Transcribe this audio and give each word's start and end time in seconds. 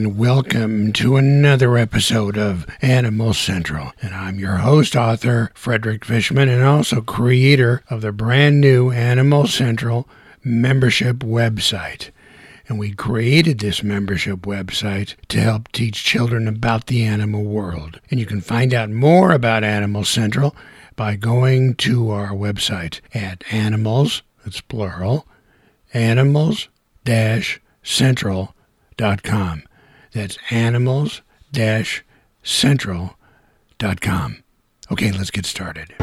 and 0.00 0.16
welcome 0.16 0.94
to 0.94 1.16
another 1.16 1.76
episode 1.76 2.38
of 2.38 2.66
Animal 2.80 3.34
Central. 3.34 3.92
And 4.00 4.14
I'm 4.14 4.38
your 4.38 4.56
host, 4.56 4.96
author 4.96 5.52
Frederick 5.52 6.06
Fishman, 6.06 6.48
and 6.48 6.62
also 6.62 7.02
creator 7.02 7.82
of 7.90 8.00
the 8.00 8.10
brand 8.10 8.62
new 8.62 8.90
Animal 8.90 9.46
Central 9.46 10.08
membership 10.42 11.18
website. 11.18 12.08
And 12.66 12.78
we 12.78 12.92
created 12.92 13.58
this 13.58 13.82
membership 13.82 14.40
website 14.40 15.16
to 15.28 15.38
help 15.38 15.70
teach 15.70 16.02
children 16.02 16.48
about 16.48 16.86
the 16.86 17.04
animal 17.04 17.44
world. 17.44 18.00
And 18.10 18.18
you 18.18 18.24
can 18.24 18.40
find 18.40 18.72
out 18.72 18.88
more 18.88 19.32
about 19.32 19.64
Animal 19.64 20.04
Central 20.04 20.56
by 20.96 21.14
going 21.16 21.74
to 21.74 22.10
our 22.10 22.30
website 22.30 23.00
at 23.12 23.44
animals, 23.52 24.22
it's 24.46 24.62
plural, 24.62 25.26
animals 25.92 26.68
central 27.04 28.54
central.com. 29.00 29.64
That's 30.12 30.38
animals 30.50 31.22
central.com. 32.42 33.16
Okay, 34.90 35.12
let's 35.12 35.30
get 35.30 35.46
started. 35.46 35.94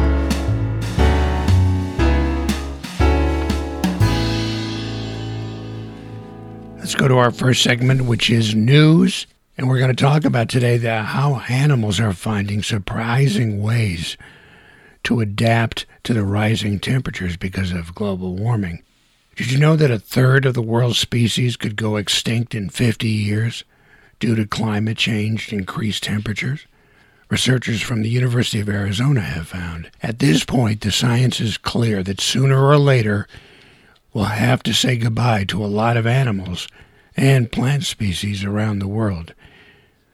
Let's 6.78 6.96
go 6.96 7.08
to 7.10 7.18
our 7.18 7.32
first 7.32 7.64
segment, 7.64 8.06
which 8.06 8.30
is 8.30 8.56
news. 8.56 9.28
And 9.58 9.68
we're 9.68 9.80
going 9.80 9.94
to 9.94 10.02
talk 10.02 10.24
about 10.24 10.48
today 10.48 10.78
the, 10.78 11.02
how 11.02 11.42
animals 11.50 12.00
are 12.00 12.14
finding 12.14 12.64
surprising 12.64 13.62
ways 13.62 14.16
to 15.04 15.20
adapt 15.20 15.86
to 16.04 16.14
the 16.14 16.24
rising 16.24 16.80
temperatures 16.80 17.36
because 17.36 17.72
of 17.72 17.96
global 17.96 18.36
warming. 18.36 18.84
Did 19.36 19.52
you 19.52 19.60
know 19.60 19.76
that 19.76 19.92
a 19.92 20.00
third 20.00 20.46
of 20.46 20.54
the 20.54 20.62
world's 20.62 21.00
species 21.00 21.58
could 21.58 21.76
go 21.76 21.98
extinct 21.98 22.56
in 22.56 22.70
50 22.70 23.08
years 23.08 23.64
due 24.20 24.36
to 24.36 24.46
climate 24.46 24.98
change 24.98 25.52
and 25.52 25.62
increased 25.62 26.04
temperatures? 26.04 26.66
Researchers 27.30 27.82
from 27.82 28.04
the 28.04 28.10
University 28.10 28.60
of 28.60 28.70
Arizona 28.70 29.22
have 29.22 29.50
found. 29.50 29.92
At 30.02 30.20
this 30.20 30.46
point, 30.46 30.82
the 30.82 30.92
science 30.92 31.42
is 31.42 31.58
clear 31.58 32.02
that 32.04 32.22
sooner 32.22 32.66
or 32.66 32.78
later 32.78 33.28
we'll 34.14 34.26
have 34.26 34.64
to 34.64 34.74
say 34.74 34.98
goodbye 34.98 35.44
to 35.46 35.64
a 35.64 35.68
lot 35.68 35.98
of 35.98 36.08
animals 36.08 36.68
and 37.18 37.52
plant 37.52 37.84
species 37.84 38.44
around 38.44 38.80
the 38.80 38.88
world. 38.88 39.34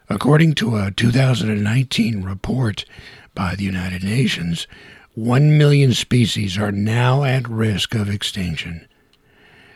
According 0.09 0.55
to 0.55 0.75
a 0.77 0.91
2019 0.91 2.23
report 2.23 2.85
by 3.35 3.55
the 3.55 3.63
United 3.63 4.03
Nations, 4.03 4.67
1 5.15 5.57
million 5.57 5.93
species 5.93 6.57
are 6.57 6.71
now 6.71 7.23
at 7.23 7.47
risk 7.47 7.93
of 7.93 8.09
extinction. 8.09 8.87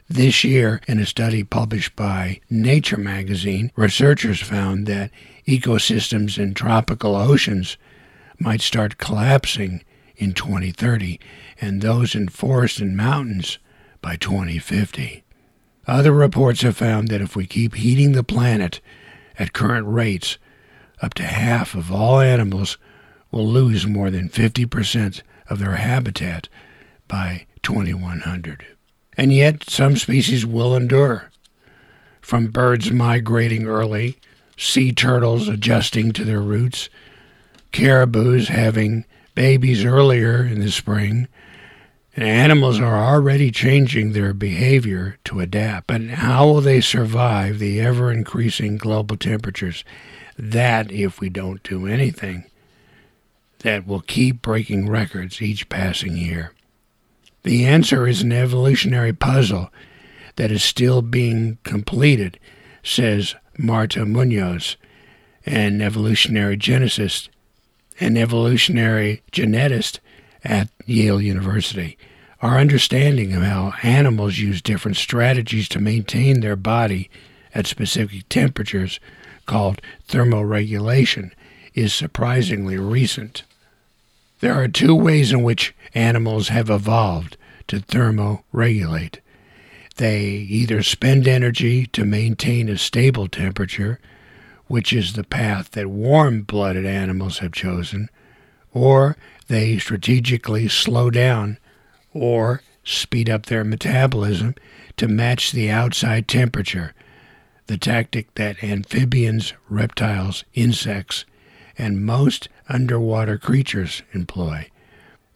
This 0.09 0.45
year, 0.45 0.79
in 0.87 0.99
a 0.99 1.05
study 1.05 1.43
published 1.43 1.93
by 1.97 2.39
Nature 2.49 2.95
magazine, 2.95 3.73
researchers 3.75 4.39
found 4.41 4.87
that 4.87 5.11
ecosystems 5.45 6.37
in 6.37 6.53
tropical 6.53 7.13
oceans 7.13 7.75
might 8.39 8.61
start 8.61 8.97
collapsing 8.97 9.83
in 10.15 10.31
2030 10.31 11.19
and 11.59 11.81
those 11.81 12.15
in 12.15 12.29
forests 12.29 12.79
and 12.79 12.95
mountains 12.95 13.57
by 14.01 14.15
2050. 14.15 15.25
Other 15.85 16.13
reports 16.13 16.61
have 16.61 16.77
found 16.77 17.09
that 17.09 17.21
if 17.21 17.35
we 17.35 17.45
keep 17.45 17.75
heating 17.75 18.13
the 18.13 18.23
planet 18.23 18.79
at 19.37 19.51
current 19.51 19.87
rates, 19.87 20.37
up 21.01 21.15
to 21.15 21.23
half 21.23 21.75
of 21.75 21.91
all 21.91 22.21
animals 22.21 22.77
will 23.29 23.45
lose 23.45 23.85
more 23.85 24.09
than 24.09 24.29
50% 24.29 25.21
of 25.49 25.59
their 25.59 25.75
habitat 25.75 26.47
by 27.09 27.45
2100 27.61 28.76
and 29.17 29.33
yet 29.33 29.69
some 29.69 29.97
species 29.97 30.45
will 30.45 30.75
endure. 30.75 31.31
From 32.21 32.47
birds 32.47 32.91
migrating 32.91 33.65
early, 33.65 34.17
sea 34.55 34.91
turtles 34.91 35.47
adjusting 35.49 36.11
to 36.13 36.23
their 36.23 36.41
routes, 36.41 36.89
caribous 37.71 38.49
having 38.49 39.05
babies 39.33 39.83
earlier 39.83 40.43
in 40.43 40.59
the 40.61 40.71
spring, 40.71 41.27
and 42.15 42.27
animals 42.27 42.79
are 42.79 42.97
already 42.97 43.51
changing 43.51 44.11
their 44.11 44.33
behavior 44.33 45.17
to 45.23 45.39
adapt. 45.39 45.87
But 45.87 46.01
how 46.01 46.45
will 46.47 46.61
they 46.61 46.81
survive 46.81 47.59
the 47.59 47.79
ever 47.79 48.11
increasing 48.11 48.77
global 48.77 49.17
temperatures? 49.17 49.83
That, 50.37 50.91
if 50.91 51.19
we 51.19 51.29
don't 51.29 51.61
do 51.63 51.87
anything, 51.87 52.45
that 53.59 53.87
will 53.87 54.01
keep 54.01 54.41
breaking 54.41 54.89
records 54.89 55.41
each 55.41 55.69
passing 55.69 56.15
year. 56.17 56.53
The 57.43 57.65
answer 57.65 58.07
is 58.07 58.21
an 58.21 58.31
evolutionary 58.31 59.13
puzzle 59.13 59.71
that 60.35 60.51
is 60.51 60.63
still 60.63 61.01
being 61.01 61.57
completed, 61.63 62.39
says 62.83 63.35
Marta 63.57 64.05
Munoz, 64.05 64.77
an 65.45 65.81
evolutionary 65.81 66.57
geneticist, 66.57 67.29
evolutionary 67.99 69.23
genetist 69.31 69.99
at 70.43 70.69
Yale 70.85 71.21
University. 71.21 71.97
Our 72.41 72.59
understanding 72.59 73.33
of 73.33 73.43
how 73.43 73.73
animals 73.81 74.37
use 74.37 74.61
different 74.61 74.97
strategies 74.97 75.67
to 75.69 75.79
maintain 75.79 76.41
their 76.41 76.55
body 76.55 77.09
at 77.55 77.65
specific 77.65 78.29
temperatures, 78.29 78.99
called 79.47 79.81
thermoregulation, 80.07 81.31
is 81.73 81.93
surprisingly 81.93 82.77
recent. 82.77 83.43
There 84.39 84.53
are 84.53 84.67
two 84.67 84.93
ways 84.93 85.31
in 85.31 85.41
which 85.43 85.75
animals 85.95 86.49
have 86.49 86.69
evolved 86.69 87.37
to 87.67 87.79
thermoregulate. 87.79 89.19
They 89.95 90.25
either 90.25 90.83
spend 90.83 91.27
energy 91.27 91.87
to 91.87 92.05
maintain 92.05 92.69
a 92.69 92.77
stable 92.77 93.27
temperature, 93.27 93.99
which 94.67 94.93
is 94.93 95.13
the 95.13 95.23
path 95.23 95.71
that 95.71 95.87
warm 95.87 96.43
blooded 96.43 96.85
animals 96.85 97.39
have 97.39 97.51
chosen, 97.51 98.09
or 98.73 99.17
they 99.47 99.79
strategically 99.79 100.67
slow 100.67 101.09
down 101.09 101.57
or 102.13 102.61
speed 102.83 103.29
up 103.29 103.47
their 103.47 103.63
metabolism 103.63 104.53
to 104.97 105.07
match 105.07 105.51
the 105.51 105.69
outside 105.69 106.27
temperature, 106.27 106.93
the 107.65 107.77
tactic 107.77 108.33
that 108.35 108.63
amphibians, 108.63 109.53
reptiles, 109.67 110.43
insects, 110.53 111.25
and 111.77 112.05
most 112.05 112.49
underwater 112.69 113.37
creatures 113.37 114.03
employ. 114.13 114.69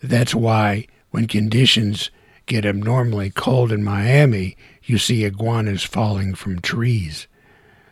That's 0.02 0.34
why, 0.34 0.88
when 1.12 1.28
conditions 1.28 2.09
get 2.46 2.66
abnormally 2.66 3.30
cold 3.30 3.72
in 3.72 3.84
Miami, 3.84 4.58
you 4.84 4.97
see 4.97 5.24
iguanas 5.24 5.84
falling 5.84 6.34
from 6.36 6.59
trees. 6.59 7.28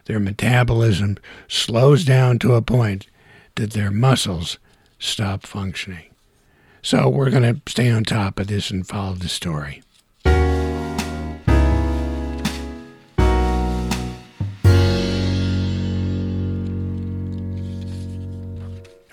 Their 0.05 0.19
metabolism 0.19 1.17
slows 1.47 2.03
down 2.03 2.39
to 2.39 2.55
a 2.55 2.61
point 2.61 3.07
that 3.55 3.71
their 3.71 3.91
muscles 3.91 4.57
stop 4.97 5.45
functioning. 5.45 6.09
So 6.81 7.09
we're 7.09 7.29
going 7.29 7.43
to 7.43 7.61
stay 7.71 7.89
on 7.89 8.03
top 8.03 8.39
of 8.39 8.47
this 8.47 8.71
and 8.71 8.87
follow 8.87 9.13
the 9.13 9.29
story. 9.29 9.83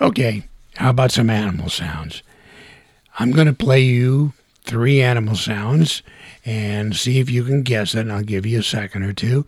Okay, 0.00 0.46
how 0.76 0.90
about 0.90 1.10
some 1.10 1.30
animal 1.30 1.70
sounds? 1.70 2.22
I'm 3.18 3.32
going 3.32 3.46
to 3.46 3.54
play 3.54 3.80
you 3.80 4.34
three 4.62 5.00
animal 5.00 5.36
sounds 5.36 6.02
and 6.44 6.94
see 6.94 7.18
if 7.18 7.30
you 7.30 7.44
can 7.44 7.62
guess 7.62 7.94
it. 7.94 8.00
And 8.00 8.12
I'll 8.12 8.22
give 8.22 8.44
you 8.44 8.58
a 8.58 8.62
second 8.62 9.04
or 9.04 9.14
two. 9.14 9.46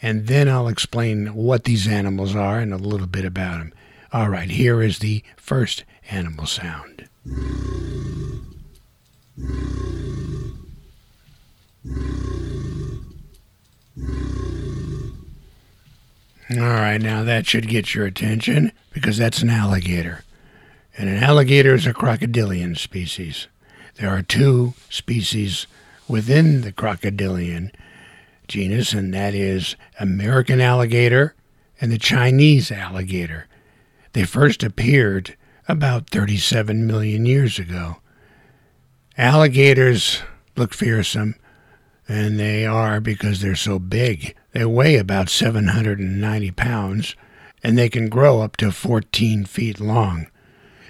And 0.00 0.26
then 0.26 0.48
I'll 0.48 0.68
explain 0.68 1.34
what 1.34 1.64
these 1.64 1.86
animals 1.86 2.34
are 2.34 2.60
and 2.60 2.72
a 2.72 2.78
little 2.78 3.06
bit 3.06 3.24
about 3.26 3.58
them. 3.58 3.74
All 4.12 4.28
right, 4.28 4.50
here 4.50 4.80
is 4.80 5.00
the 5.00 5.22
first 5.36 5.84
animal 6.10 6.46
sound. 6.46 7.08
All 16.50 16.58
right, 16.58 17.00
now 17.00 17.24
that 17.24 17.46
should 17.46 17.68
get 17.68 17.94
your 17.94 18.04
attention 18.04 18.70
because 18.92 19.16
that's 19.16 19.40
an 19.40 19.48
alligator. 19.48 20.24
And 20.96 21.08
an 21.08 21.22
alligator 21.22 21.74
is 21.74 21.86
a 21.86 21.94
crocodilian 21.94 22.74
species. 22.74 23.48
There 23.96 24.10
are 24.10 24.22
two 24.22 24.74
species 24.90 25.66
within 26.06 26.60
the 26.60 26.70
crocodilian 26.70 27.72
genus, 28.46 28.92
and 28.92 29.14
that 29.14 29.34
is 29.34 29.76
American 29.98 30.60
alligator 30.60 31.34
and 31.80 31.90
the 31.90 31.98
Chinese 31.98 32.70
alligator. 32.70 33.46
They 34.12 34.24
first 34.24 34.62
appeared 34.62 35.36
about 35.66 36.10
37 36.10 36.86
million 36.86 37.24
years 37.24 37.58
ago. 37.58 37.96
Alligators 39.16 40.20
look 40.56 40.74
fearsome, 40.74 41.36
and 42.06 42.38
they 42.38 42.66
are 42.66 43.00
because 43.00 43.40
they're 43.40 43.56
so 43.56 43.78
big. 43.78 44.36
They 44.54 44.64
weigh 44.64 44.96
about 44.96 45.28
790 45.28 46.52
pounds, 46.52 47.16
and 47.64 47.76
they 47.76 47.88
can 47.88 48.08
grow 48.08 48.40
up 48.40 48.56
to 48.58 48.70
14 48.70 49.44
feet 49.46 49.80
long. 49.80 50.28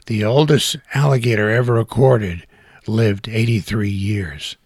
The 0.05 0.23
oldest 0.23 0.77
alligator 0.93 1.49
ever 1.49 1.73
recorded 1.73 2.47
lived 2.87 3.27
83 3.27 3.89
years. 3.89 4.57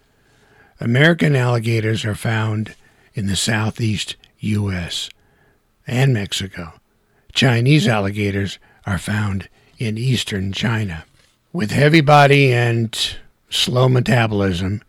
American 0.80 1.36
alligators 1.36 2.04
are 2.04 2.16
found 2.16 2.74
in 3.14 3.28
the 3.28 3.36
southeast 3.36 4.16
U.S. 4.40 5.10
and 5.86 6.12
Mexico. 6.12 6.72
Chinese 7.32 7.86
alligators 7.86 8.58
are 8.84 8.98
found 8.98 9.48
in 9.78 9.96
eastern 9.96 10.52
China. 10.52 11.04
With 11.52 11.70
heavy 11.70 12.00
body 12.00 12.52
and 12.52 12.98
slow 13.48 13.88
metabolism, 13.88 14.82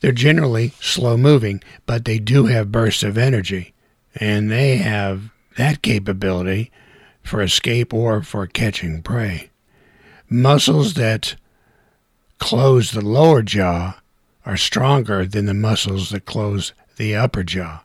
they're 0.00 0.12
generally 0.12 0.72
slow 0.80 1.16
moving, 1.16 1.62
but 1.86 2.04
they 2.04 2.18
do 2.18 2.46
have 2.46 2.72
bursts 2.72 3.02
of 3.02 3.18
energy, 3.18 3.74
and 4.14 4.50
they 4.50 4.76
have 4.78 5.30
that 5.56 5.82
capability 5.82 6.70
for 7.22 7.42
escape 7.42 7.92
or 7.92 8.22
for 8.22 8.46
catching 8.46 9.02
prey. 9.02 9.50
Muscles 10.28 10.94
that 10.94 11.36
close 12.38 12.92
the 12.92 13.04
lower 13.04 13.42
jaw 13.42 14.00
are 14.46 14.56
stronger 14.56 15.26
than 15.26 15.46
the 15.46 15.54
muscles 15.54 16.10
that 16.10 16.24
close 16.24 16.72
the 16.96 17.14
upper 17.14 17.42
jaw. 17.42 17.82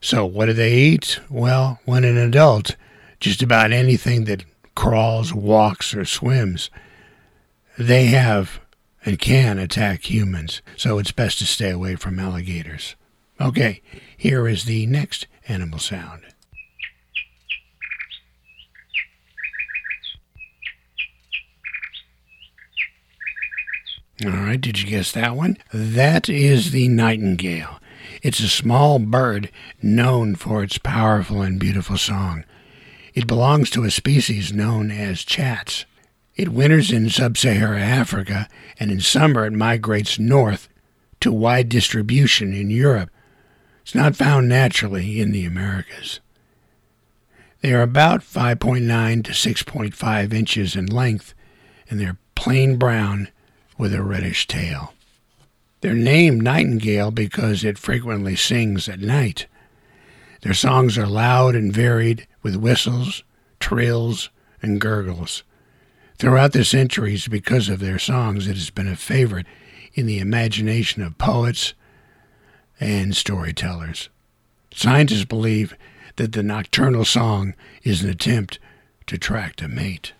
So, 0.00 0.24
what 0.24 0.46
do 0.46 0.52
they 0.52 0.74
eat? 0.74 1.20
Well, 1.28 1.78
when 1.84 2.04
an 2.04 2.16
adult, 2.16 2.74
just 3.20 3.42
about 3.42 3.70
anything 3.70 4.24
that 4.24 4.44
crawls, 4.74 5.32
walks, 5.32 5.94
or 5.94 6.04
swims, 6.04 6.70
they 7.78 8.06
have 8.06 8.60
and 9.04 9.18
can 9.18 9.58
attack 9.58 10.10
humans. 10.10 10.62
So, 10.76 10.98
it's 10.98 11.12
best 11.12 11.38
to 11.38 11.46
stay 11.46 11.70
away 11.70 11.96
from 11.96 12.18
alligators. 12.18 12.96
Okay, 13.40 13.82
here 14.16 14.46
is 14.46 14.64
the 14.64 14.86
next 14.86 15.26
animal 15.48 15.78
sound. 15.78 16.22
All 24.24 24.30
right, 24.30 24.60
did 24.60 24.80
you 24.80 24.88
guess 24.88 25.10
that 25.12 25.34
one? 25.34 25.58
That 25.72 26.28
is 26.28 26.70
the 26.70 26.86
nightingale. 26.86 27.80
It's 28.22 28.38
a 28.38 28.48
small 28.48 29.00
bird 29.00 29.50
known 29.82 30.36
for 30.36 30.62
its 30.62 30.78
powerful 30.78 31.42
and 31.42 31.58
beautiful 31.58 31.96
song. 31.96 32.44
It 33.14 33.26
belongs 33.26 33.68
to 33.70 33.82
a 33.82 33.90
species 33.90 34.52
known 34.52 34.92
as 34.92 35.24
chats. 35.24 35.86
It 36.42 36.48
winters 36.48 36.90
in 36.90 37.08
sub 37.08 37.38
Saharan 37.38 37.80
Africa, 37.80 38.48
and 38.80 38.90
in 38.90 38.98
summer 38.98 39.46
it 39.46 39.52
migrates 39.52 40.18
north 40.18 40.68
to 41.20 41.30
wide 41.30 41.68
distribution 41.68 42.52
in 42.52 42.68
Europe. 42.68 43.10
It's 43.82 43.94
not 43.94 44.16
found 44.16 44.48
naturally 44.48 45.20
in 45.20 45.30
the 45.30 45.44
Americas. 45.44 46.18
They 47.60 47.72
are 47.72 47.82
about 47.82 48.22
5.9 48.22 49.22
to 49.22 49.30
6.5 49.30 50.34
inches 50.34 50.74
in 50.74 50.86
length, 50.86 51.32
and 51.88 52.00
they're 52.00 52.18
plain 52.34 52.76
brown 52.76 53.28
with 53.78 53.94
a 53.94 54.02
reddish 54.02 54.48
tail. 54.48 54.94
They're 55.80 55.94
named 55.94 56.42
nightingale 56.42 57.12
because 57.12 57.62
it 57.62 57.78
frequently 57.78 58.34
sings 58.34 58.88
at 58.88 58.98
night. 58.98 59.46
Their 60.40 60.54
songs 60.54 60.98
are 60.98 61.06
loud 61.06 61.54
and 61.54 61.72
varied 61.72 62.26
with 62.42 62.56
whistles, 62.56 63.22
trills, 63.60 64.28
and 64.60 64.80
gurgles. 64.80 65.44
Throughout 66.22 66.52
the 66.52 66.64
centuries, 66.64 67.26
because 67.26 67.68
of 67.68 67.80
their 67.80 67.98
songs, 67.98 68.46
it 68.46 68.54
has 68.54 68.70
been 68.70 68.86
a 68.86 68.94
favorite 68.94 69.44
in 69.94 70.06
the 70.06 70.20
imagination 70.20 71.02
of 71.02 71.18
poets 71.18 71.74
and 72.78 73.16
storytellers. 73.16 74.08
Scientists 74.72 75.24
believe 75.24 75.76
that 76.14 76.30
the 76.30 76.44
nocturnal 76.44 77.04
song 77.04 77.54
is 77.82 78.04
an 78.04 78.10
attempt 78.10 78.60
to 79.08 79.16
attract 79.16 79.62
a 79.62 79.66
mate. 79.66 80.12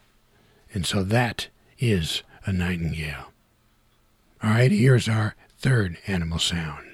And 0.75 0.85
so 0.85 1.05
that 1.05 1.47
is 1.79 2.25
a 2.47 2.53
nightingale. 2.53 3.31
All 4.43 4.51
right, 4.51 4.73
here's 4.73 5.09
our 5.09 5.37
third 5.57 5.99
animal 6.09 6.41
sound. 6.41 6.92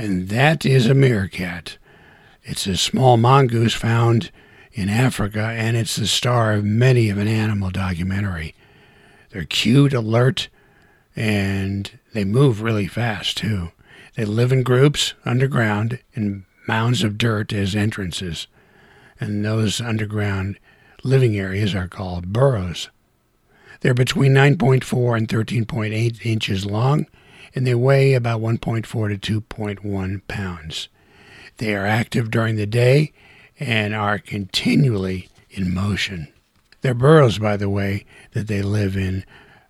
And 0.00 0.30
that 0.30 0.64
is 0.64 0.86
a 0.86 0.94
meerkat. 0.94 1.76
It's 2.42 2.66
a 2.66 2.78
small 2.78 3.18
mongoose 3.18 3.74
found 3.74 4.30
in 4.72 4.88
Africa, 4.88 5.42
and 5.42 5.76
it's 5.76 5.96
the 5.96 6.06
star 6.06 6.54
of 6.54 6.64
many 6.64 7.10
of 7.10 7.18
an 7.18 7.28
animal 7.28 7.68
documentary. 7.68 8.54
They're 9.28 9.44
cute, 9.44 9.92
alert, 9.92 10.48
and 11.14 11.90
they 12.14 12.24
move 12.24 12.62
really 12.62 12.86
fast, 12.86 13.36
too. 13.36 13.72
They 14.14 14.24
live 14.24 14.52
in 14.52 14.62
groups 14.62 15.12
underground 15.26 15.98
in 16.14 16.46
mounds 16.66 17.02
of 17.02 17.18
dirt 17.18 17.52
as 17.52 17.76
entrances, 17.76 18.46
and 19.20 19.44
those 19.44 19.82
underground 19.82 20.58
living 21.04 21.36
areas 21.36 21.74
are 21.74 21.88
called 21.88 22.32
burrows. 22.32 22.88
They're 23.82 23.92
between 23.92 24.32
9.4 24.32 25.18
and 25.18 25.28
13.8 25.28 26.24
inches 26.24 26.64
long, 26.64 27.04
and 27.54 27.66
they 27.66 27.74
weigh 27.74 28.14
about 28.14 28.40
1.4 28.40 29.20
to 29.20 29.40
2.1 29.40 30.22
pounds. 30.28 30.88
They 31.56 31.74
are 31.74 31.86
active 31.86 32.30
during 32.30 32.56
the 32.56 32.66
day 32.66 33.12
and 33.58 33.94
are 33.94 34.18
continually 34.18 35.28
in 35.50 35.74
motion. 35.74 36.32
Their 36.80 36.94
burrows, 36.94 37.38
by 37.38 37.56
the 37.56 37.68
way, 37.68 38.06
that 38.32 38.46
they 38.46 38.62
live 38.62 38.96
in 38.96 39.24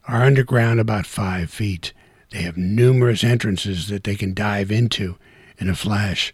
are 0.07 0.25
underground 0.25 0.81
about 0.81 1.07
five 1.07 1.51
feet 1.51 1.93
they 2.31 2.43
have 2.43 2.57
numerous 2.57 3.25
entrances 3.25 3.89
that 3.89 4.05
they 4.05 4.15
can 4.15 4.35
dive 4.35 4.71
into 4.71 5.17
in 5.59 5.69
a 5.69 5.75
flash. 5.75 6.33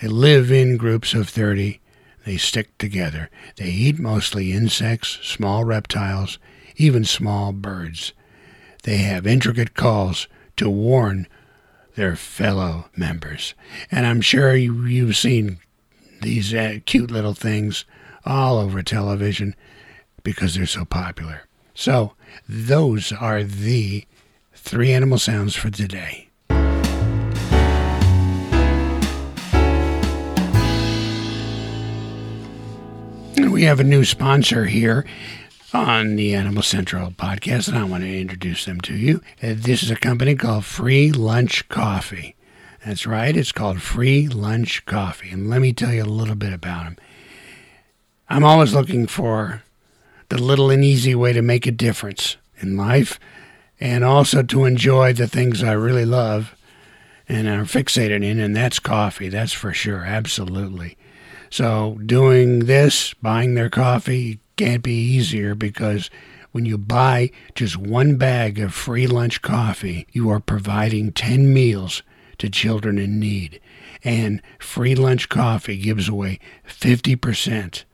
They 0.00 0.08
live 0.08 0.50
in 0.50 0.76
groups 0.76 1.14
of 1.14 1.28
30. 1.28 1.80
They 2.26 2.36
stick 2.36 2.76
together. 2.78 3.30
They 3.56 3.70
eat 3.70 3.98
mostly 3.98 4.52
insects, 4.52 5.18
small 5.22 5.64
reptiles, 5.64 6.38
even 6.76 7.04
small 7.04 7.52
birds. 7.52 8.12
They 8.82 8.98
have 8.98 9.26
intricate 9.26 9.74
calls 9.74 10.26
to 10.58 10.70
warn 10.70 11.26
their 11.96 12.14
fellow 12.14 12.90
members. 12.96 13.54
And 13.90 14.06
I'm 14.06 14.20
sure 14.20 14.54
you, 14.54 15.06
have 15.06 15.16
seen 15.16 15.58
these 16.22 16.54
uh, 16.54 16.78
cute 16.86 17.10
little 17.10 17.34
things 17.34 17.84
all 18.24 18.58
over 18.58 18.82
television 18.82 19.56
because 20.22 20.54
they're 20.54 20.66
so 20.66 20.84
popular. 20.84 21.42
So, 21.74 22.14
those 22.48 23.12
are 23.12 23.42
the 23.42 24.04
Three 24.68 24.92
animal 24.92 25.18
sounds 25.18 25.56
for 25.56 25.70
today. 25.70 26.28
We 33.38 33.62
have 33.62 33.80
a 33.80 33.84
new 33.84 34.04
sponsor 34.04 34.66
here 34.66 35.06
on 35.74 36.16
the 36.16 36.34
Animal 36.34 36.62
Central 36.62 37.10
podcast, 37.10 37.68
and 37.68 37.76
I 37.76 37.84
want 37.84 38.02
to 38.02 38.20
introduce 38.20 38.64
them 38.64 38.80
to 38.82 38.94
you. 38.94 39.20
Uh, 39.42 39.54
this 39.54 39.82
is 39.82 39.90
a 39.90 39.96
company 39.96 40.34
called 40.34 40.64
Free 40.64 41.12
Lunch 41.12 41.68
Coffee. 41.68 42.36
That's 42.84 43.06
right, 43.06 43.36
it's 43.36 43.52
called 43.52 43.82
Free 43.82 44.28
Lunch 44.28 44.86
Coffee. 44.86 45.30
And 45.30 45.50
let 45.50 45.60
me 45.60 45.72
tell 45.72 45.92
you 45.92 46.02
a 46.02 46.04
little 46.04 46.36
bit 46.36 46.52
about 46.52 46.84
them. 46.84 46.96
I'm 48.28 48.44
always 48.44 48.72
looking 48.72 49.06
for 49.06 49.62
the 50.28 50.40
little 50.40 50.70
and 50.70 50.84
easy 50.84 51.14
way 51.14 51.32
to 51.32 51.42
make 51.42 51.66
a 51.66 51.72
difference 51.72 52.36
in 52.58 52.76
life 52.76 53.18
and 53.80 54.04
also 54.04 54.42
to 54.42 54.64
enjoy 54.64 55.12
the 55.12 55.28
things 55.28 55.62
I 55.62 55.72
really 55.72 56.04
love 56.04 56.54
and 57.28 57.46
are 57.46 57.64
fixated 57.64 58.24
in, 58.24 58.40
and 58.40 58.56
that's 58.56 58.78
coffee. 58.78 59.28
That's 59.28 59.52
for 59.52 59.74
sure, 59.74 60.04
absolutely. 60.04 60.96
So 61.50 61.98
doing 62.04 62.60
this, 62.60 63.12
buying 63.14 63.54
their 63.54 63.70
coffee, 63.70 64.40
can't 64.58 64.82
be 64.82 64.92
easier 64.92 65.54
because 65.54 66.10
when 66.50 66.66
you 66.66 66.76
buy 66.76 67.30
just 67.54 67.76
one 67.76 68.16
bag 68.16 68.58
of 68.58 68.74
free 68.74 69.06
lunch 69.06 69.40
coffee, 69.40 70.06
you 70.12 70.28
are 70.28 70.40
providing 70.40 71.12
10 71.12 71.54
meals 71.54 72.02
to 72.38 72.50
children 72.50 72.98
in 72.98 73.20
need. 73.20 73.60
And 74.02 74.42
free 74.58 74.94
lunch 74.94 75.28
coffee 75.28 75.78
gives 75.78 76.08
away 76.08 76.40
50%. 76.66 77.84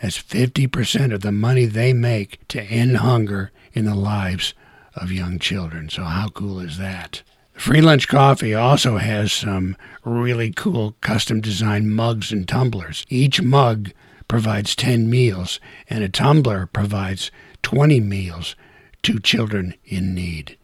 That's 0.00 0.22
50% 0.22 1.14
of 1.14 1.22
the 1.22 1.32
money 1.32 1.64
they 1.64 1.92
make 1.92 2.46
to 2.48 2.62
end 2.62 2.98
hunger 2.98 3.50
in 3.72 3.86
the 3.86 3.94
lives 3.94 4.54
of 4.94 5.10
young 5.10 5.38
children. 5.38 5.88
So, 5.88 6.04
how 6.04 6.28
cool 6.28 6.60
is 6.60 6.78
that? 6.78 7.22
Free 7.52 7.82
Lunch 7.82 8.08
Coffee 8.08 8.54
also 8.54 8.96
has 8.96 9.32
some 9.32 9.76
really 10.02 10.50
cool 10.50 10.96
custom 11.02 11.42
designed 11.42 11.94
mugs 11.94 12.32
and 12.32 12.48
tumblers. 12.48 13.04
Each 13.10 13.42
mug 13.42 13.90
provides 14.30 14.76
10 14.76 15.10
meals, 15.10 15.58
and 15.88 16.04
a 16.04 16.08
tumbler 16.08 16.64
provides 16.64 17.32
20 17.62 17.98
meals 17.98 18.54
to 19.02 19.18
children 19.18 19.74
in 19.84 20.14
need. 20.14 20.56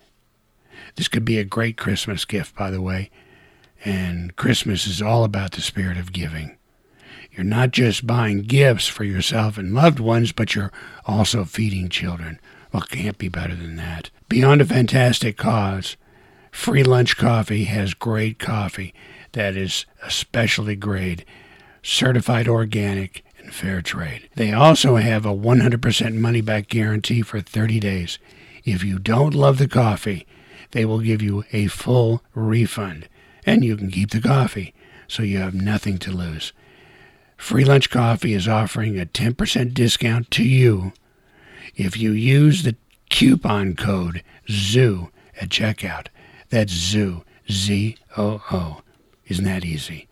This 0.94 1.08
could 1.08 1.24
be 1.24 1.40
a 1.40 1.44
great 1.44 1.76
Christmas 1.76 2.24
gift, 2.24 2.54
by 2.54 2.70
the 2.70 2.80
way. 2.80 3.10
And 3.84 4.36
Christmas 4.36 4.86
is 4.86 5.02
all 5.02 5.24
about 5.24 5.50
the 5.50 5.60
spirit 5.60 5.96
of 5.96 6.12
giving. 6.12 6.56
You're 7.32 7.42
not 7.42 7.72
just 7.72 8.06
buying 8.06 8.42
gifts 8.42 8.86
for 8.86 9.02
yourself 9.02 9.58
and 9.58 9.74
loved 9.74 9.98
ones, 9.98 10.30
but 10.30 10.54
you're 10.54 10.72
also 11.04 11.44
feeding 11.44 11.88
children. 11.88 12.38
Well, 12.72 12.82
can't 12.82 13.18
be 13.18 13.28
better 13.28 13.56
than 13.56 13.74
that. 13.74 14.10
Beyond 14.28 14.60
a 14.60 14.64
fantastic 14.64 15.36
cause, 15.36 15.96
Free 16.52 16.84
Lunch 16.84 17.16
Coffee 17.16 17.64
has 17.64 17.94
great 17.94 18.38
coffee 18.38 18.94
that 19.32 19.56
is 19.56 19.86
a 20.04 20.10
specialty 20.12 20.76
grade, 20.76 21.24
certified 21.82 22.46
organic, 22.46 23.24
and 23.46 23.54
fair 23.54 23.80
trade. 23.80 24.28
They 24.34 24.52
also 24.52 24.96
have 24.96 25.24
a 25.24 25.34
100% 25.34 26.14
money 26.16 26.40
back 26.40 26.68
guarantee 26.68 27.22
for 27.22 27.40
30 27.40 27.78
days. 27.78 28.18
If 28.64 28.82
you 28.82 28.98
don't 28.98 29.34
love 29.34 29.58
the 29.58 29.68
coffee, 29.68 30.26
they 30.72 30.84
will 30.84 30.98
give 30.98 31.22
you 31.22 31.44
a 31.52 31.68
full 31.68 32.22
refund 32.34 33.08
and 33.44 33.64
you 33.64 33.76
can 33.76 33.92
keep 33.92 34.10
the 34.10 34.20
coffee, 34.20 34.74
so 35.06 35.22
you 35.22 35.38
have 35.38 35.54
nothing 35.54 35.98
to 35.98 36.10
lose. 36.10 36.52
Free 37.36 37.64
Lunch 37.64 37.88
Coffee 37.88 38.34
is 38.34 38.48
offering 38.48 38.98
a 38.98 39.06
10% 39.06 39.72
discount 39.72 40.30
to 40.32 40.42
you 40.42 40.92
if 41.76 41.96
you 41.96 42.10
use 42.10 42.64
the 42.64 42.74
coupon 43.10 43.76
code 43.76 44.24
ZOO 44.50 45.10
at 45.40 45.50
checkout. 45.50 46.08
That's 46.48 46.72
ZOO, 46.72 47.22
Z 47.48 47.96
O 48.16 48.42
O. 48.50 48.82
Isn't 49.28 49.44
that 49.44 49.64
easy? 49.64 50.05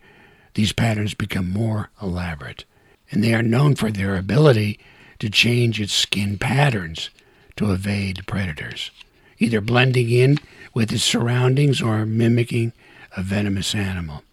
these 0.54 0.74
patterns 0.74 1.14
become 1.14 1.50
more 1.50 1.90
elaborate, 2.02 2.66
and 3.10 3.24
they 3.24 3.34
are 3.34 3.42
known 3.42 3.76
for 3.76 3.90
their 3.90 4.18
ability 4.18 4.78
to 5.22 5.30
change 5.30 5.80
its 5.80 5.94
skin 5.94 6.36
patterns 6.36 7.12
to 7.56 7.72
evade 7.72 8.26
predators, 8.26 8.90
either 9.38 9.62
blending 9.62 10.10
in 10.10 10.40
with 10.74 10.92
its 10.92 11.04
surroundings 11.04 11.80
or 11.80 12.08
mimicking 12.08 12.74
a 13.16 13.22
venomous 13.22 13.76
animal. 13.76 14.24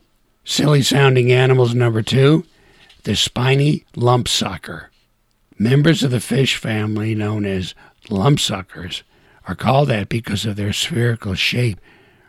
Silly 0.45 0.81
sounding 0.81 1.31
animals 1.31 1.75
number 1.75 2.01
two, 2.01 2.43
the 3.03 3.15
spiny 3.15 3.85
lumpsucker. 3.97 4.87
Members 5.59 6.03
of 6.03 6.11
the 6.11 6.21
fish 6.21 6.57
family 6.57 7.15
known 7.15 7.45
as 7.45 7.75
lumpsuckers 8.09 9.03
are 9.47 9.55
called 9.55 9.89
that 9.89 10.09
because 10.09 10.47
of 10.47 10.57
their 10.57 10.73
spherical 10.73 11.35
shape, 11.35 11.79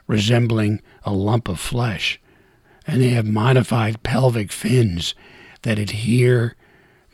resembling 0.06 0.82
a 1.04 1.13
lump 1.13 1.48
of 1.48 1.62
flesh, 1.62 2.20
and 2.86 3.01
they 3.01 3.10
have 3.10 3.25
modified 3.25 4.04
pelvic 4.04 4.51
fins 4.51 5.16
that 5.62 5.80
adhere 5.80 6.58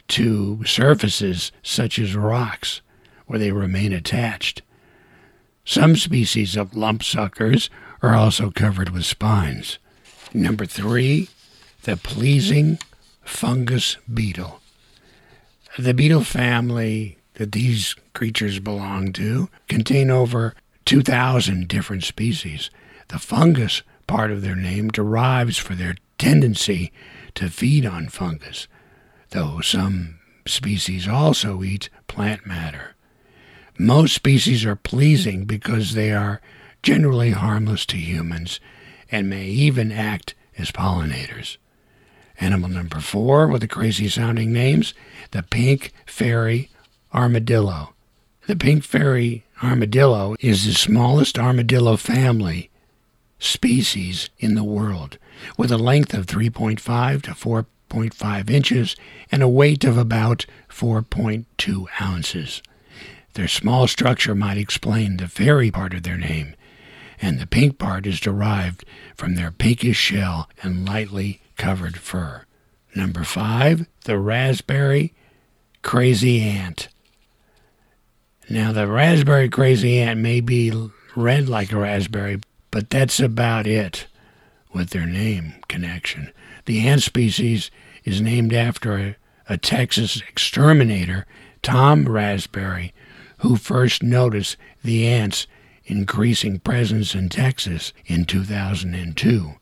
to 0.09 0.63
surfaces 0.65 1.51
such 1.63 1.99
as 1.99 2.15
rocks, 2.15 2.81
where 3.25 3.39
they 3.39 3.51
remain 3.51 3.91
attached. 3.93 4.61
Some 5.63 5.95
species 5.95 6.55
of 6.55 6.71
lumpsuckers 6.71 7.69
are 8.01 8.15
also 8.15 8.51
covered 8.51 8.89
with 8.89 9.05
spines. 9.05 9.79
Number 10.33 10.65
three, 10.65 11.29
the 11.83 11.97
pleasing 11.97 12.77
fungus 13.23 13.97
beetle. 14.11 14.61
The 15.77 15.93
beetle 15.93 16.23
family 16.23 17.17
that 17.35 17.51
these 17.51 17.95
creatures 18.13 18.59
belong 18.59 19.11
to 19.13 19.49
contain 19.67 20.09
over 20.09 20.55
2,000 20.85 21.67
different 21.67 22.03
species. 22.03 22.69
The 23.09 23.19
fungus 23.19 23.81
part 24.07 24.31
of 24.31 24.41
their 24.41 24.55
name 24.55 24.89
derives 24.89 25.57
from 25.57 25.77
their 25.77 25.95
tendency 26.17 26.91
to 27.35 27.49
feed 27.49 27.85
on 27.85 28.07
fungus, 28.07 28.67
though 29.31 29.61
some 29.61 30.19
species 30.47 31.07
also 31.07 31.63
eat 31.63 31.89
plant 32.07 32.45
matter. 32.45 32.95
Most 33.77 34.15
species 34.15 34.63
are 34.65 34.75
pleasing 34.75 35.45
because 35.45 35.93
they 35.93 36.13
are 36.13 36.41
generally 36.81 37.31
harmless 37.31 37.85
to 37.87 37.97
humans 37.97 38.59
and 39.11 39.29
may 39.29 39.45
even 39.45 39.91
act 39.91 40.35
as 40.57 40.71
pollinators. 40.71 41.57
Animal 42.39 42.69
number 42.69 42.99
four 42.99 43.47
with 43.47 43.61
the 43.61 43.67
crazy 43.67 44.07
sounding 44.07 44.51
names 44.51 44.93
the 45.31 45.43
pink 45.43 45.91
fairy 46.05 46.69
armadillo. 47.13 47.93
The 48.47 48.55
pink 48.55 48.83
fairy 48.83 49.45
armadillo 49.63 50.35
is 50.39 50.65
the 50.65 50.73
smallest 50.73 51.39
armadillo 51.39 51.97
family 51.97 52.69
species 53.39 54.29
in 54.37 54.55
the 54.55 54.63
world, 54.63 55.17
with 55.57 55.71
a 55.71 55.77
length 55.77 56.13
of 56.13 56.25
3.5 56.25 57.21
to 57.23 57.33
4.5 57.89 58.49
inches 58.49 58.95
and 59.31 59.41
a 59.41 59.47
weight 59.47 59.83
of 59.83 59.97
about 59.97 60.45
4.2 60.69 61.85
ounces. 62.01 62.61
Their 63.33 63.47
small 63.47 63.87
structure 63.87 64.35
might 64.35 64.57
explain 64.57 65.17
the 65.17 65.27
fairy 65.27 65.71
part 65.71 65.93
of 65.93 66.03
their 66.03 66.17
name, 66.17 66.55
and 67.21 67.39
the 67.39 67.47
pink 67.47 67.77
part 67.77 68.05
is 68.05 68.19
derived 68.19 68.85
from 69.15 69.35
their 69.35 69.51
pinkish 69.51 69.97
shell 69.97 70.49
and 70.61 70.87
lightly 70.87 71.41
covered 71.57 71.97
fur. 71.97 72.45
Number 72.95 73.23
five, 73.23 73.87
the 74.05 74.17
raspberry 74.17 75.13
crazy 75.81 76.41
ant. 76.41 76.87
Now, 78.49 78.71
the 78.71 78.87
raspberry 78.87 79.49
crazy 79.49 79.99
ant 79.99 80.19
may 80.19 80.39
be 80.39 80.89
red 81.15 81.49
like 81.49 81.71
a 81.71 81.77
raspberry, 81.77 82.39
but 82.71 82.89
that's 82.89 83.19
about 83.19 83.67
it 83.67 84.07
with 84.73 84.91
their 84.91 85.05
name 85.05 85.55
connection. 85.67 86.31
The 86.65 86.87
ant 86.87 87.03
species 87.03 87.71
is 88.03 88.21
named 88.21 88.53
after 88.53 88.97
a, 88.97 89.15
a 89.47 89.57
Texas 89.57 90.21
exterminator, 90.27 91.25
Tom 91.61 92.05
Rasberry, 92.05 92.91
who 93.39 93.55
first 93.55 94.01
noticed 94.03 94.57
the 94.83 95.07
ants' 95.07 95.47
increasing 95.85 96.59
presence 96.59 97.13
in 97.13 97.29
Texas 97.29 97.93
in 98.05 98.25
2002. 98.25 99.55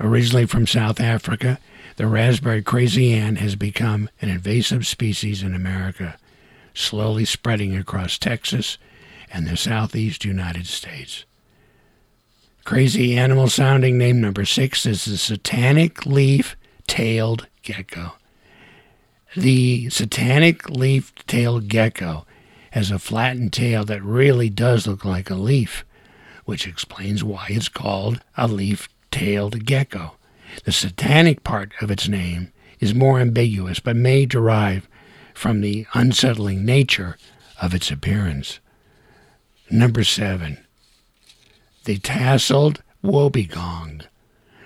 Originally 0.00 0.46
from 0.46 0.66
South 0.66 1.00
Africa, 1.00 1.58
the 1.96 2.06
raspberry 2.06 2.62
crazy 2.62 3.12
ant 3.12 3.38
has 3.38 3.56
become 3.56 4.08
an 4.22 4.28
invasive 4.28 4.86
species 4.86 5.42
in 5.42 5.54
America 5.54 6.16
slowly 6.78 7.24
spreading 7.24 7.76
across 7.76 8.18
Texas 8.18 8.78
and 9.32 9.46
the 9.46 9.56
southeast 9.56 10.24
United 10.24 10.66
States. 10.66 11.24
Crazy 12.68 13.16
animal 13.16 13.48
sounding 13.48 13.96
name 13.96 14.20
number 14.20 14.44
six 14.44 14.84
is 14.84 15.06
the 15.06 15.16
satanic 15.16 16.04
leaf 16.04 16.54
tailed 16.86 17.46
gecko. 17.62 18.16
The 19.34 19.88
satanic 19.88 20.68
leaf 20.68 21.14
tailed 21.26 21.68
gecko 21.68 22.26
has 22.72 22.90
a 22.90 22.98
flattened 22.98 23.54
tail 23.54 23.86
that 23.86 24.02
really 24.02 24.50
does 24.50 24.86
look 24.86 25.02
like 25.02 25.30
a 25.30 25.34
leaf, 25.34 25.82
which 26.44 26.66
explains 26.66 27.24
why 27.24 27.46
it's 27.48 27.70
called 27.70 28.20
a 28.36 28.46
leaf 28.46 28.90
tailed 29.10 29.64
gecko. 29.64 30.18
The 30.64 30.72
satanic 30.72 31.44
part 31.44 31.72
of 31.80 31.90
its 31.90 32.06
name 32.06 32.52
is 32.80 32.92
more 32.92 33.18
ambiguous 33.18 33.80
but 33.80 33.96
may 33.96 34.26
derive 34.26 34.86
from 35.32 35.62
the 35.62 35.86
unsettling 35.94 36.66
nature 36.66 37.16
of 37.62 37.72
its 37.72 37.90
appearance. 37.90 38.60
Number 39.70 40.04
seven, 40.04 40.66
the 41.88 41.96
tasseled 41.96 42.82
wobbegong. 43.02 44.04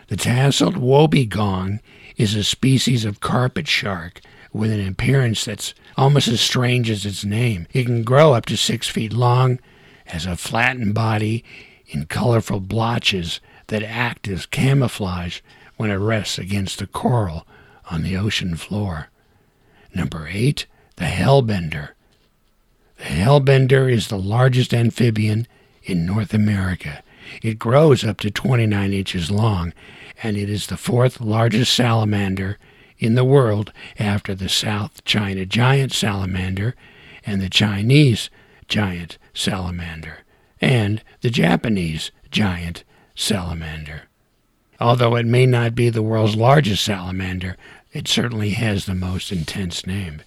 The 0.08 0.16
tasseled 0.16 0.74
wobbegong 0.74 1.78
is 2.16 2.34
a 2.34 2.42
species 2.42 3.04
of 3.04 3.20
carpet 3.20 3.68
shark 3.68 4.20
with 4.52 4.72
an 4.72 4.84
appearance 4.84 5.44
that's 5.44 5.72
almost 5.96 6.26
as 6.26 6.40
strange 6.40 6.90
as 6.90 7.06
its 7.06 7.24
name. 7.24 7.68
It 7.72 7.84
can 7.84 8.02
grow 8.02 8.32
up 8.32 8.46
to 8.46 8.56
six 8.56 8.88
feet 8.88 9.12
long, 9.12 9.60
has 10.06 10.26
a 10.26 10.34
flattened 10.34 10.94
body 10.94 11.44
in 11.86 12.06
colorful 12.06 12.58
blotches 12.58 13.38
that 13.68 13.84
act 13.84 14.26
as 14.26 14.44
camouflage 14.44 15.38
when 15.76 15.92
it 15.92 15.98
rests 15.98 16.38
against 16.38 16.80
the 16.80 16.88
coral 16.88 17.46
on 17.88 18.02
the 18.02 18.16
ocean 18.16 18.56
floor. 18.56 19.10
Number 19.94 20.26
eight, 20.28 20.66
the 20.96 21.04
hellbender. 21.04 21.90
The 22.96 23.04
hellbender 23.04 23.88
is 23.88 24.08
the 24.08 24.18
largest 24.18 24.74
amphibian 24.74 25.46
in 25.84 26.04
North 26.04 26.34
America. 26.34 27.04
It 27.42 27.58
grows 27.58 28.04
up 28.04 28.18
to 28.20 28.30
29 28.30 28.92
inches 28.92 29.30
long, 29.30 29.72
and 30.22 30.36
it 30.36 30.48
is 30.48 30.66
the 30.66 30.76
fourth 30.76 31.20
largest 31.20 31.74
salamander 31.74 32.58
in 32.98 33.14
the 33.14 33.24
world 33.24 33.72
after 33.98 34.34
the 34.34 34.48
South 34.48 35.04
China 35.04 35.44
giant 35.44 35.92
salamander 35.92 36.74
and 37.24 37.40
the 37.40 37.50
Chinese 37.50 38.30
giant 38.68 39.18
salamander 39.34 40.18
and 40.60 41.02
the 41.20 41.30
Japanese 41.30 42.10
giant 42.30 42.84
salamander. 43.14 44.02
Although 44.80 45.16
it 45.16 45.26
may 45.26 45.46
not 45.46 45.74
be 45.74 45.90
the 45.90 46.02
world's 46.02 46.36
largest 46.36 46.84
salamander, 46.84 47.56
it 47.92 48.08
certainly 48.08 48.50
has 48.50 48.86
the 48.86 48.94
most 48.94 49.30
intense 49.30 49.86
name. 49.86 50.22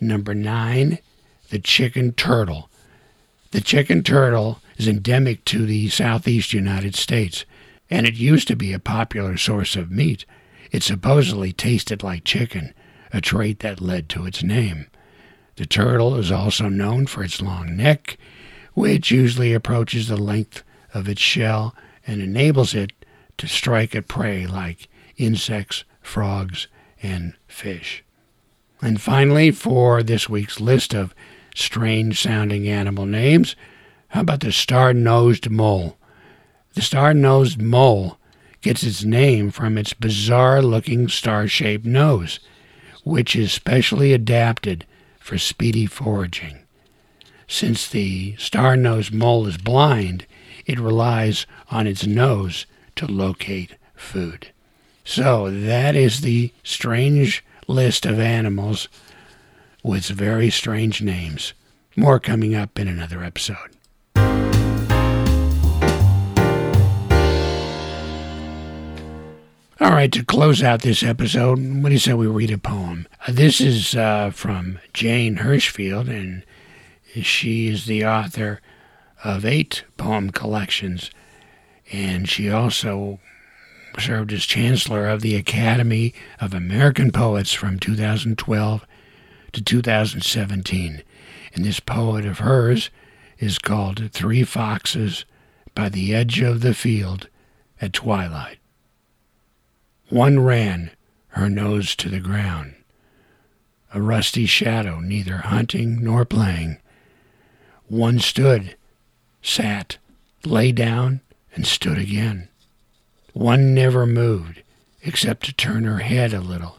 Number 0.00 0.34
nine, 0.34 0.98
the 1.50 1.58
chicken 1.58 2.12
turtle. 2.12 2.70
The 3.50 3.60
chicken 3.60 4.02
turtle 4.02 4.60
is 4.80 4.88
endemic 4.88 5.44
to 5.44 5.66
the 5.66 5.90
southeast 5.90 6.54
United 6.54 6.94
States, 6.94 7.44
and 7.90 8.06
it 8.06 8.14
used 8.14 8.48
to 8.48 8.56
be 8.56 8.72
a 8.72 8.78
popular 8.78 9.36
source 9.36 9.76
of 9.76 9.90
meat. 9.90 10.24
It 10.72 10.82
supposedly 10.82 11.52
tasted 11.52 12.02
like 12.02 12.24
chicken, 12.24 12.72
a 13.12 13.20
trait 13.20 13.58
that 13.58 13.82
led 13.82 14.08
to 14.08 14.24
its 14.24 14.42
name. 14.42 14.86
The 15.56 15.66
turtle 15.66 16.16
is 16.16 16.32
also 16.32 16.70
known 16.70 17.06
for 17.06 17.22
its 17.22 17.42
long 17.42 17.76
neck, 17.76 18.16
which 18.72 19.10
usually 19.10 19.52
approaches 19.52 20.08
the 20.08 20.16
length 20.16 20.62
of 20.94 21.10
its 21.10 21.20
shell 21.20 21.74
and 22.06 22.22
enables 22.22 22.72
it 22.72 22.92
to 23.36 23.46
strike 23.46 23.94
at 23.94 24.08
prey 24.08 24.46
like 24.46 24.88
insects, 25.18 25.84
frogs, 26.00 26.68
and 27.02 27.34
fish. 27.46 28.02
And 28.80 28.98
finally, 28.98 29.50
for 29.50 30.02
this 30.02 30.30
week's 30.30 30.58
list 30.58 30.94
of 30.94 31.14
strange 31.54 32.18
sounding 32.18 32.66
animal 32.66 33.04
names, 33.04 33.56
how 34.10 34.22
about 34.22 34.40
the 34.40 34.50
star 34.50 34.92
nosed 34.92 35.50
mole? 35.50 35.96
The 36.74 36.82
star 36.82 37.14
nosed 37.14 37.60
mole 37.60 38.18
gets 38.60 38.82
its 38.82 39.04
name 39.04 39.50
from 39.50 39.78
its 39.78 39.94
bizarre 39.94 40.60
looking 40.60 41.08
star 41.08 41.46
shaped 41.46 41.86
nose, 41.86 42.40
which 43.04 43.36
is 43.36 43.52
specially 43.52 44.12
adapted 44.12 44.84
for 45.20 45.38
speedy 45.38 45.86
foraging. 45.86 46.58
Since 47.46 47.88
the 47.88 48.34
star 48.36 48.76
nosed 48.76 49.14
mole 49.14 49.46
is 49.46 49.56
blind, 49.56 50.26
it 50.66 50.80
relies 50.80 51.46
on 51.70 51.86
its 51.86 52.04
nose 52.04 52.66
to 52.96 53.06
locate 53.06 53.76
food. 53.94 54.50
So 55.04 55.50
that 55.50 55.94
is 55.94 56.20
the 56.20 56.52
strange 56.64 57.44
list 57.68 58.06
of 58.06 58.18
animals 58.18 58.88
with 59.84 60.06
very 60.06 60.50
strange 60.50 61.00
names. 61.00 61.54
More 61.94 62.18
coming 62.18 62.56
up 62.56 62.78
in 62.78 62.88
another 62.88 63.22
episode. 63.22 63.76
All 69.82 69.92
right, 69.92 70.12
to 70.12 70.22
close 70.22 70.62
out 70.62 70.82
this 70.82 71.02
episode, 71.02 71.58
what 71.58 71.88
do 71.88 71.94
you 71.94 71.98
say 71.98 72.12
we 72.12 72.26
read 72.26 72.50
a 72.50 72.58
poem? 72.58 73.08
Uh, 73.26 73.32
this 73.32 73.62
is 73.62 73.96
uh, 73.96 74.28
from 74.28 74.78
Jane 74.92 75.36
Hirshfield, 75.36 76.06
and 76.06 76.44
she 77.24 77.68
is 77.68 77.86
the 77.86 78.04
author 78.04 78.60
of 79.24 79.46
eight 79.46 79.84
poem 79.96 80.32
collections, 80.32 81.10
and 81.90 82.28
she 82.28 82.50
also 82.50 83.20
served 83.98 84.34
as 84.34 84.44
Chancellor 84.44 85.08
of 85.08 85.22
the 85.22 85.34
Academy 85.34 86.12
of 86.42 86.52
American 86.52 87.10
Poets 87.10 87.54
from 87.54 87.78
2012 87.78 88.86
to 89.52 89.64
2017. 89.64 91.02
And 91.54 91.64
this 91.64 91.80
poet 91.80 92.26
of 92.26 92.40
hers 92.40 92.90
is 93.38 93.58
called 93.58 94.10
Three 94.12 94.44
Foxes 94.44 95.24
by 95.74 95.88
the 95.88 96.14
Edge 96.14 96.42
of 96.42 96.60
the 96.60 96.74
Field 96.74 97.30
at 97.80 97.94
Twilight. 97.94 98.59
One 100.10 100.40
ran, 100.40 100.90
her 101.28 101.48
nose 101.48 101.94
to 101.94 102.08
the 102.08 102.18
ground, 102.18 102.74
a 103.94 104.02
rusty 104.02 104.44
shadow, 104.44 104.98
neither 104.98 105.36
hunting 105.38 106.02
nor 106.02 106.24
playing. 106.24 106.78
One 107.86 108.18
stood, 108.18 108.76
sat, 109.40 109.98
lay 110.44 110.72
down, 110.72 111.20
and 111.54 111.64
stood 111.64 111.96
again. 111.96 112.48
One 113.34 113.72
never 113.72 114.04
moved, 114.04 114.62
except 115.02 115.46
to 115.46 115.52
turn 115.52 115.84
her 115.84 116.00
head 116.00 116.34
a 116.34 116.40
little 116.40 116.78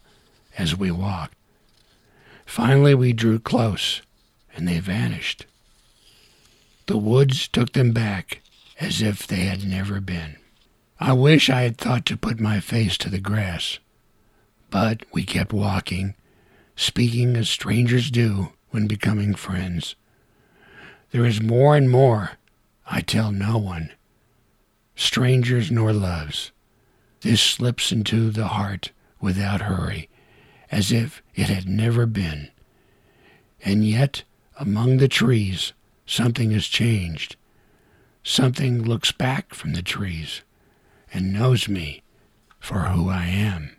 as 0.57 0.75
we 0.75 0.91
walked. 0.91 1.37
Finally, 2.45 2.95
we 2.95 3.13
drew 3.13 3.39
close, 3.39 4.01
and 4.53 4.67
they 4.67 4.79
vanished. 4.79 5.45
The 6.87 6.97
woods 6.97 7.47
took 7.47 7.71
them 7.71 7.93
back 7.93 8.41
as 8.77 9.01
if 9.01 9.25
they 9.25 9.45
had 9.45 9.63
never 9.63 10.01
been. 10.01 10.35
I 11.03 11.13
wish 11.13 11.49
I 11.49 11.63
had 11.63 11.79
thought 11.79 12.05
to 12.05 12.15
put 12.15 12.39
my 12.39 12.59
face 12.59 12.95
to 12.99 13.09
the 13.09 13.19
grass. 13.19 13.79
But 14.69 15.03
we 15.11 15.23
kept 15.23 15.51
walking, 15.51 16.13
speaking 16.75 17.35
as 17.35 17.49
strangers 17.49 18.11
do 18.11 18.53
when 18.69 18.85
becoming 18.85 19.33
friends. 19.33 19.95
There 21.09 21.25
is 21.25 21.41
more 21.41 21.75
and 21.75 21.89
more 21.89 22.33
I 22.85 23.01
tell 23.01 23.31
no 23.31 23.57
one, 23.57 23.93
strangers 24.95 25.71
nor 25.71 25.91
loves. 25.91 26.51
This 27.21 27.41
slips 27.41 27.91
into 27.91 28.29
the 28.29 28.49
heart 28.49 28.91
without 29.19 29.61
hurry, 29.61 30.07
as 30.69 30.91
if 30.91 31.23
it 31.33 31.47
had 31.49 31.67
never 31.67 32.05
been. 32.05 32.51
And 33.65 33.83
yet, 33.87 34.21
among 34.59 34.97
the 34.97 35.07
trees, 35.07 35.73
something 36.05 36.51
has 36.51 36.67
changed. 36.67 37.37
Something 38.23 38.83
looks 38.83 39.11
back 39.11 39.55
from 39.55 39.73
the 39.73 39.81
trees 39.81 40.43
and 41.13 41.33
knows 41.33 41.67
me 41.67 42.03
for 42.59 42.79
who 42.79 43.09
I 43.09 43.25
am. 43.25 43.75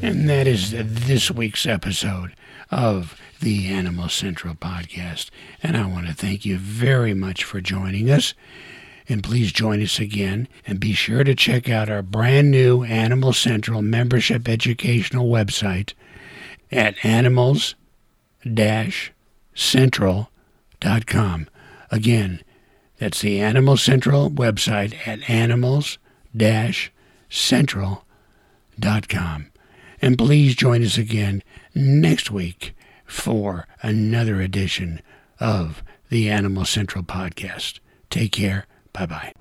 And 0.00 0.28
that 0.30 0.46
is 0.46 0.70
this 0.70 1.30
week's 1.30 1.66
episode 1.66 2.34
of 2.70 3.20
the 3.40 3.66
Animal 3.68 4.08
Central 4.08 4.54
podcast. 4.54 5.30
And 5.62 5.76
I 5.76 5.86
want 5.86 6.06
to 6.06 6.14
thank 6.14 6.44
you 6.44 6.56
very 6.56 7.14
much 7.14 7.44
for 7.44 7.60
joining 7.60 8.10
us. 8.10 8.34
And 9.08 9.24
please 9.24 9.52
join 9.52 9.82
us 9.82 9.98
again. 9.98 10.48
And 10.66 10.78
be 10.78 10.92
sure 10.92 11.24
to 11.24 11.34
check 11.34 11.68
out 11.68 11.90
our 11.90 12.02
brand 12.02 12.50
new 12.50 12.84
Animal 12.84 13.32
Central 13.32 13.82
membership 13.82 14.48
educational 14.48 15.28
website 15.28 15.94
at 16.70 17.04
animals 17.04 17.74
central.com. 19.54 21.48
Again, 21.90 22.42
that's 22.98 23.20
the 23.20 23.40
Animal 23.40 23.76
Central 23.76 24.30
website 24.30 24.94
at 25.06 25.28
animals 25.28 25.98
central.com. 27.28 28.02
And 30.00 30.16
please 30.16 30.54
join 30.54 30.84
us 30.84 30.96
again 30.96 31.42
next 31.74 32.30
week 32.30 32.74
for 33.04 33.66
another 33.82 34.40
edition 34.40 35.00
of 35.40 35.82
the 36.08 36.30
Animal 36.30 36.64
Central 36.64 37.04
podcast. 37.04 37.80
Take 38.10 38.32
care. 38.32 38.66
Bye 38.92 39.06
bye. 39.06 39.32